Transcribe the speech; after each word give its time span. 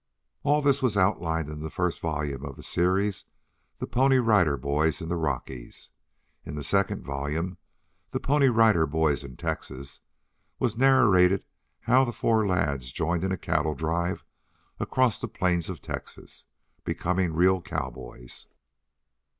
All 0.41 0.63
this 0.63 0.81
was 0.81 0.97
outlined 0.97 1.47
in 1.47 1.59
the 1.59 1.69
first 1.69 1.99
volume 1.99 2.43
of 2.43 2.55
the 2.55 2.63
series, 2.63 3.25
"THE 3.77 3.85
PONY 3.85 4.17
RIDER 4.17 4.57
BOYS 4.57 4.99
IN 4.99 5.09
THE 5.09 5.15
ROCKIES." 5.15 5.91
In 6.43 6.55
the 6.55 6.63
second 6.63 7.03
volume, 7.03 7.59
"THE 8.09 8.19
PONY 8.19 8.49
RIDER 8.49 8.87
BOYS 8.87 9.23
IN 9.23 9.37
TEXAS," 9.37 10.01
was 10.57 10.75
narrated 10.75 11.43
how 11.81 12.03
the 12.03 12.11
four 12.11 12.47
lads 12.47 12.91
joined 12.91 13.23
in 13.23 13.31
a 13.31 13.37
cattle 13.37 13.75
drive 13.75 14.23
across 14.79 15.19
the 15.19 15.27
plains 15.27 15.69
of 15.69 15.83
Texas, 15.83 16.45
becoming 16.83 17.33
real 17.35 17.61
cowboys. 17.61 18.47